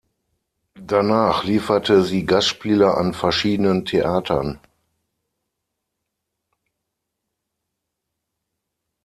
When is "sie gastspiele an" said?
2.01-3.13